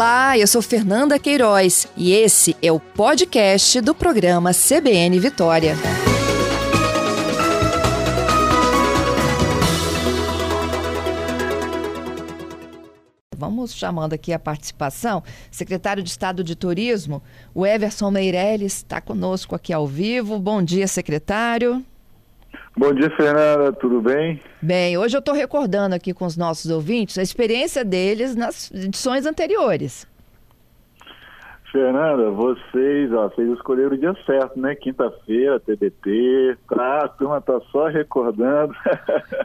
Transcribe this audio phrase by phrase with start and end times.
[0.00, 5.76] Olá, eu sou Fernanda Queiroz e esse é o podcast do programa CBN Vitória.
[13.36, 15.22] Vamos chamando aqui a participação.
[15.50, 17.22] Secretário de Estado de Turismo,
[17.54, 20.38] o Everson Meirelles, está conosco aqui ao vivo.
[20.38, 21.84] Bom dia, secretário.
[22.76, 24.40] Bom dia, Fernanda, tudo bem?
[24.62, 29.26] Bem, hoje eu estou recordando aqui com os nossos ouvintes a experiência deles nas edições
[29.26, 30.06] anteriores.
[31.72, 34.74] Fernanda, vocês, ó, vocês escolheram o dia certo, né?
[34.74, 38.74] Quinta-feira, TBT, tá, a turma tá só recordando.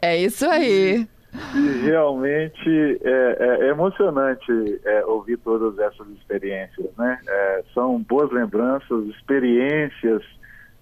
[0.00, 1.06] É isso aí.
[1.56, 7.18] E realmente é, é, é emocionante é, ouvir todas essas experiências, né?
[7.26, 10.22] É, são boas lembranças, experiências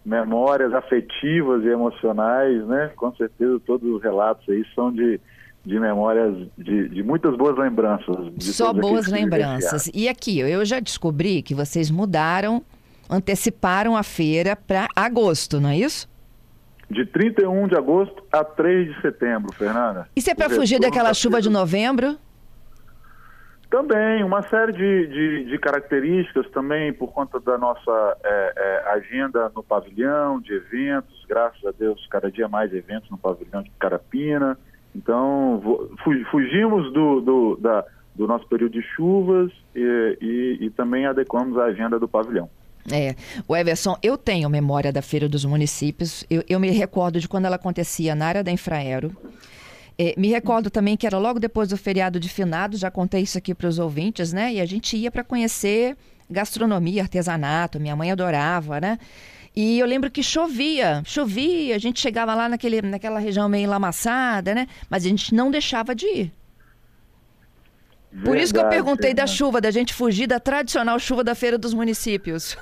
[0.04, 2.90] memórias afetivas e emocionais, né?
[2.96, 5.20] Com certeza todos os relatos aí são de,
[5.64, 8.16] de memórias, de, de muitas boas lembranças.
[8.40, 9.90] Só boas lembranças.
[9.94, 12.62] E aqui, eu já descobri que vocês mudaram,
[13.08, 16.10] anteciparam a feira para agosto, não é isso?
[16.90, 20.08] De 31 de agosto a 3 de setembro, Fernanda.
[20.14, 22.18] Isso é para fugir daquela chuva de novembro?
[23.72, 29.50] Também, uma série de, de, de, características também por conta da nossa é, é, agenda
[29.56, 34.58] no pavilhão, de eventos, graças a Deus, cada dia mais eventos no pavilhão de Carapina.
[34.94, 35.62] Então,
[36.30, 37.82] fugimos do, do, da,
[38.14, 42.50] do nosso período de chuvas e, e, e também adequamos a agenda do pavilhão.
[42.92, 43.14] É,
[43.48, 47.46] o Everson, eu tenho memória da Feira dos Municípios, eu, eu me recordo de quando
[47.46, 49.16] ela acontecia na área da Infraero.
[50.02, 53.38] É, me recordo também que era logo depois do feriado de finados, já contei isso
[53.38, 54.54] aqui para os ouvintes, né?
[54.54, 55.96] E a gente ia para conhecer
[56.28, 58.98] gastronomia, artesanato, minha mãe adorava, né?
[59.54, 64.52] E eu lembro que chovia, chovia, a gente chegava lá naquele, naquela região meio lamaçada,
[64.56, 64.66] né?
[64.90, 66.32] Mas a gente não deixava de ir.
[68.10, 71.36] Verdade, Por isso que eu perguntei da chuva, da gente fugir da tradicional chuva da
[71.36, 72.58] Feira dos Municípios.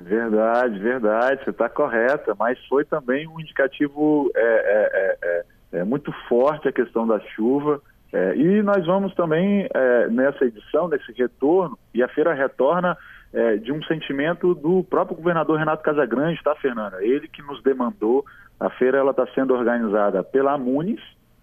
[0.00, 5.44] Verdade, verdade, você está correta, mas foi também um indicativo é, é, é,
[5.74, 7.80] é muito forte a questão da chuva.
[8.12, 12.96] É, e nós vamos também, é, nessa edição, nesse retorno, e a feira retorna
[13.32, 17.04] é, de um sentimento do próprio governador Renato Casagrande, tá, Fernanda?
[17.04, 18.24] Ele que nos demandou.
[18.60, 21.00] A feira ela está sendo organizada pela AMUNES,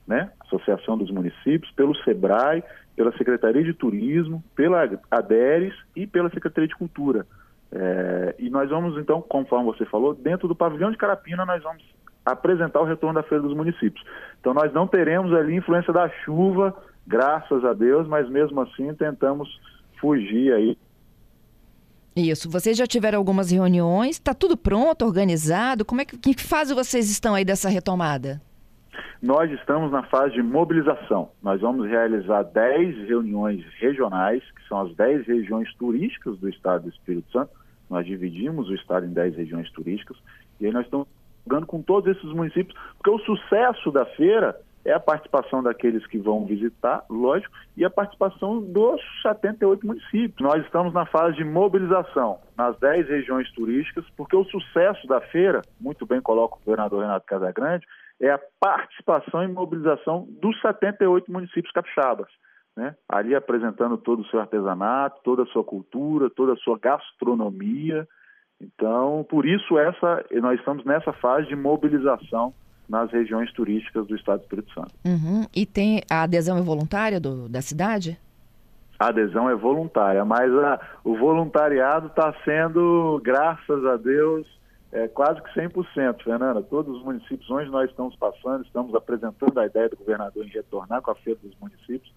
[0.07, 2.63] né, Associação dos Municípios, pelo SEBRAE,
[2.95, 7.25] pela Secretaria de Turismo, pela ADERES e pela Secretaria de Cultura.
[7.69, 11.83] É, e nós vamos, então, conforme você falou, dentro do pavilhão de Carapina, nós vamos
[12.25, 14.03] apresentar o retorno da Feira dos Municípios.
[14.39, 19.49] Então nós não teremos ali influência da chuva, graças a Deus, mas mesmo assim tentamos
[19.99, 20.77] fugir aí.
[22.15, 25.85] Isso, vocês já tiveram algumas reuniões, está tudo pronto, organizado?
[25.85, 28.41] Como é que, que fase vocês estão aí dessa retomada?
[29.21, 31.29] Nós estamos na fase de mobilização.
[31.41, 36.89] Nós vamos realizar 10 reuniões regionais, que são as 10 regiões turísticas do estado do
[36.89, 37.51] Espírito Santo.
[37.89, 40.17] Nós dividimos o estado em 10 regiões turísticas
[40.59, 41.07] e aí nós estamos
[41.45, 46.17] jogando com todos esses municípios, porque o sucesso da feira é a participação daqueles que
[46.17, 50.39] vão visitar, lógico, e a participação dos 78 municípios.
[50.39, 55.61] Nós estamos na fase de mobilização nas 10 regiões turísticas, porque o sucesso da feira,
[55.79, 57.85] muito bem coloca o governador Renato Casagrande,
[58.19, 62.27] é a participação e mobilização dos 78 municípios capixabas.
[62.75, 62.95] Né?
[63.09, 68.07] Ali apresentando todo o seu artesanato, toda a sua cultura, toda a sua gastronomia,
[68.61, 72.53] então, por isso essa nós estamos nessa fase de mobilização
[72.87, 74.93] nas regiões turísticas do Estado do Espírito Santo.
[75.05, 75.45] Uhum.
[75.55, 78.19] E tem a adesão é voluntária do, da cidade?
[78.99, 84.45] A adesão é voluntária, mas a, o voluntariado está sendo, graças a Deus,
[84.91, 86.61] é, quase que 100%, Fernanda.
[86.61, 91.01] Todos os municípios onde nós estamos passando, estamos apresentando a ideia do governador em retornar
[91.01, 92.13] com a feira dos municípios.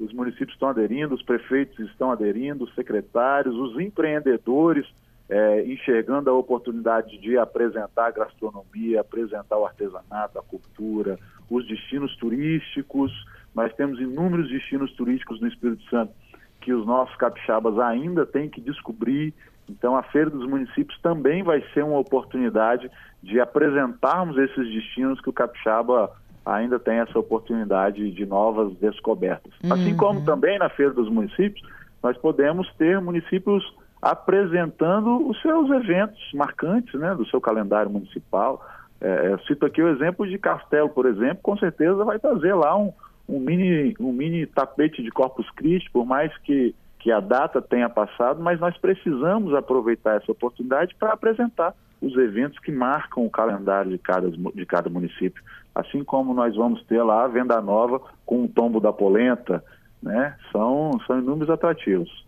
[0.00, 4.86] Os municípios estão aderindo, os prefeitos estão aderindo, os secretários, os empreendedores
[5.28, 11.18] é, enxergando a oportunidade de apresentar a gastronomia, apresentar o artesanato, a cultura,
[11.50, 13.12] os destinos turísticos.
[13.54, 16.12] Nós temos inúmeros destinos turísticos no Espírito Santo
[16.60, 19.34] que os nossos capixabas ainda têm que descobrir.
[19.68, 22.90] Então, a Feira dos Municípios também vai ser uma oportunidade
[23.22, 26.10] de apresentarmos esses destinos que o capixaba
[26.44, 29.52] ainda tem essa oportunidade de novas descobertas.
[29.62, 29.72] Uhum.
[29.72, 31.66] Assim como também na Feira dos Municípios,
[32.02, 33.64] nós podemos ter municípios
[34.04, 38.62] apresentando os seus eventos marcantes né, do seu calendário municipal.
[39.00, 42.76] É, eu cito aqui o exemplo de Castelo, por exemplo, com certeza vai trazer lá
[42.76, 42.92] um,
[43.26, 47.88] um, mini, um mini tapete de Corpus Christi, por mais que, que a data tenha
[47.88, 53.90] passado, mas nós precisamos aproveitar essa oportunidade para apresentar os eventos que marcam o calendário
[53.90, 55.42] de cada, de cada município.
[55.74, 59.64] Assim como nós vamos ter lá a Venda Nova com o tombo da polenta,
[60.02, 60.36] né?
[60.52, 62.23] São, são inúmeros atrativos.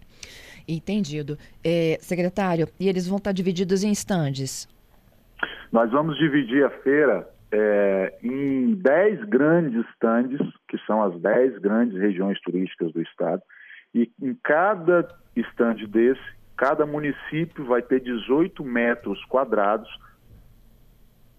[0.69, 1.39] Entendido.
[1.65, 4.69] É, secretário, e eles vão estar divididos em estandes?
[5.71, 11.99] Nós vamos dividir a feira é, em 10 grandes estandes, que são as 10 grandes
[11.99, 13.43] regiões turísticas do estado,
[13.95, 16.21] e em cada estande desse,
[16.57, 19.89] cada município vai ter 18 metros quadrados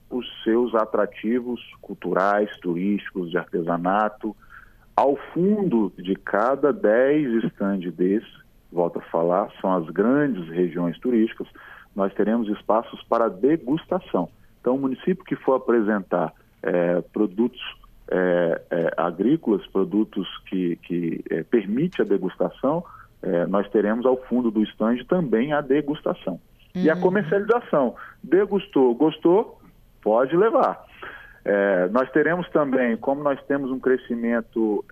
[0.10, 4.36] os seus atrativos culturais, turísticos, de artesanato.
[4.96, 8.47] Ao fundo de cada 10 estandes desse,
[8.78, 11.48] volto a falar, são as grandes regiões turísticas,
[11.96, 14.30] nós teremos espaços para degustação.
[14.62, 16.32] Então, o município que for apresentar
[16.62, 17.60] é, produtos
[18.10, 22.84] é, é, agrícolas, produtos que, que é, permite a degustação,
[23.22, 26.40] é, nós teremos ao fundo do estande também a degustação.
[26.76, 26.84] Uhum.
[26.84, 27.02] E a uhum.
[27.02, 27.96] comercialização.
[28.24, 29.60] Degustou, gostou,
[30.02, 30.86] pode levar.
[31.44, 34.86] É, nós teremos também, como nós temos um crescimento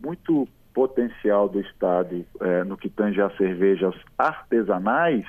[0.00, 5.24] muito potencial do Estado é, no que tange a cervejas artesanais,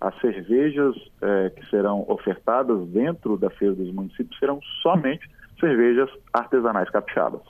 [0.00, 6.88] as cervejas é, que serão ofertadas dentro da Feira dos Municípios serão somente cervejas artesanais
[6.90, 7.42] capixabas.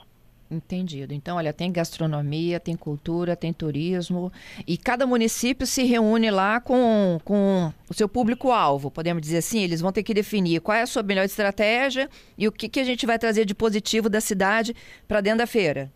[0.49, 1.11] Entendido.
[1.11, 4.31] Então, olha, tem gastronomia, tem cultura, tem turismo
[4.67, 9.63] e cada município se reúne lá com, com o seu público-alvo, podemos dizer assim.
[9.63, 12.07] Eles vão ter que definir qual é a sua melhor estratégia
[12.37, 14.75] e o que, que a gente vai trazer de positivo da cidade
[15.07, 15.91] para dentro da feira.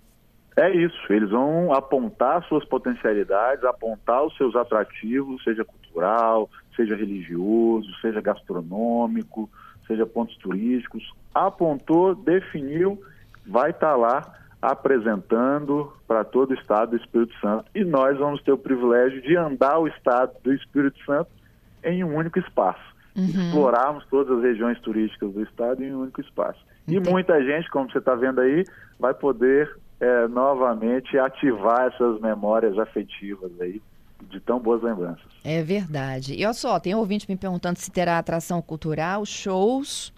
[0.59, 7.89] É isso, eles vão apontar suas potencialidades, apontar os seus atrativos, seja cultural, seja religioso,
[8.01, 9.49] seja gastronômico,
[9.87, 11.13] seja pontos turísticos.
[11.33, 13.01] Apontou, definiu,
[13.47, 17.63] vai estar tá lá apresentando para todo o estado do Espírito Santo.
[17.73, 21.29] E nós vamos ter o privilégio de andar o estado do Espírito Santo
[21.85, 22.83] em um único espaço.
[23.15, 23.27] Uhum.
[23.27, 26.59] Explorarmos todas as regiões turísticas do estado em um único espaço.
[26.85, 27.07] Entendi.
[27.07, 28.65] E muita gente, como você está vendo aí,
[28.99, 33.81] vai poder é, novamente ativar essas memórias afetivas aí
[34.29, 35.25] de tão boas lembranças.
[35.43, 36.33] É verdade.
[36.33, 40.13] E olha só, tem ouvinte me perguntando se terá atração cultural, shows.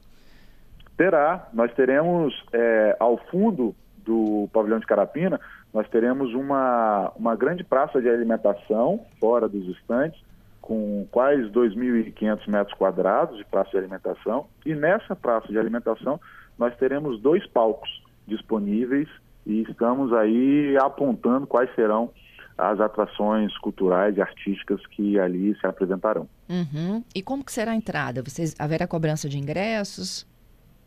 [0.97, 1.49] Terá.
[1.53, 5.39] Nós teremos é, ao fundo do pavilhão de Carapina,
[5.73, 10.21] nós teremos uma, uma grande praça de alimentação fora dos estantes,
[10.61, 14.47] com quase 2.500 metros quadrados de praça de alimentação.
[14.65, 16.19] E nessa praça de alimentação,
[16.57, 19.07] nós teremos dois palcos disponíveis
[19.45, 22.11] e estamos aí apontando quais serão
[22.57, 26.27] as atrações culturais e artísticas que ali se apresentarão.
[26.47, 27.03] Uhum.
[27.15, 28.21] E como que será a entrada?
[28.21, 30.27] Vocês haverá cobrança de ingressos?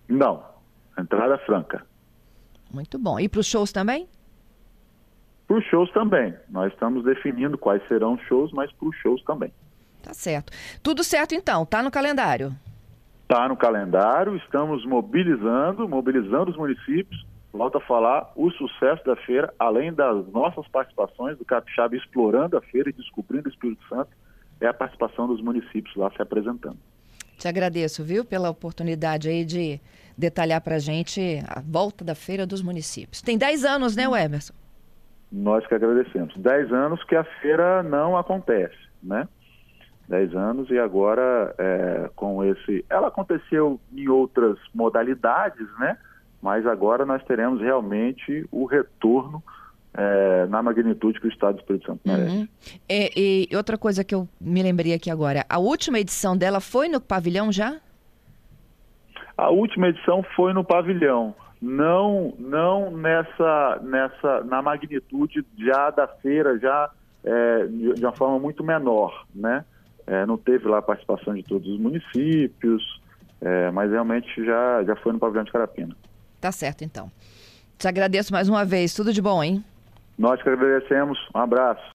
[0.08, 0.44] Não,
[0.96, 1.84] entrada franca.
[2.72, 3.18] Muito bom.
[3.18, 4.08] E para os shows também?
[5.48, 6.34] Para os shows também.
[6.48, 9.52] Nós estamos definindo quais serão os shows, mas para os shows também.
[10.02, 10.52] Tá certo.
[10.82, 12.54] Tudo certo então, tá no calendário?
[13.26, 17.24] Tá no calendário, estamos mobilizando, mobilizando os municípios
[17.56, 22.60] volto a falar, o sucesso da feira, além das nossas participações, do Capixaba explorando a
[22.60, 24.10] feira e descobrindo o Espírito Santo,
[24.60, 26.76] é a participação dos municípios lá se apresentando.
[27.38, 29.80] Te agradeço, viu, pela oportunidade aí de
[30.16, 33.22] detalhar para a gente a volta da Feira dos Municípios.
[33.22, 34.54] Tem 10 anos, né, Emerson?
[35.30, 36.36] Nós que agradecemos.
[36.36, 39.28] 10 anos que a feira não acontece, né?
[40.08, 42.84] 10 anos e agora é, com esse...
[42.88, 45.98] Ela aconteceu em outras modalidades, né?
[46.44, 49.42] Mas agora nós teremos realmente o retorno
[49.94, 52.36] é, na magnitude que o Estado do Espírito Santo merece.
[52.36, 52.48] Uhum.
[52.86, 56.86] E, e, outra coisa que eu me lembrei aqui agora, a última edição dela foi
[56.86, 57.80] no pavilhão já?
[59.38, 66.58] A última edição foi no pavilhão, não não nessa nessa na magnitude já da feira
[66.58, 66.90] já
[67.24, 69.64] é, de uma forma muito menor, né?
[70.06, 73.00] É, não teve lá a participação de todos os municípios,
[73.40, 75.96] é, mas realmente já já foi no pavilhão de Carapina.
[76.44, 77.10] Tá certo, então.
[77.78, 78.92] Te agradeço mais uma vez.
[78.92, 79.64] Tudo de bom, hein?
[80.18, 81.18] Nós que agradecemos.
[81.34, 81.82] Um abraço.